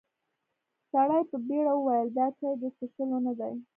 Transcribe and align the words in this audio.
سړي 0.91 1.21
په 1.29 1.37
بيړه 1.47 1.73
وويل: 1.75 2.07
دا 2.17 2.27
چای 2.39 2.53
د 2.61 2.63
څښلو 2.77 3.17
نه 3.25 3.33
دی. 3.39 3.53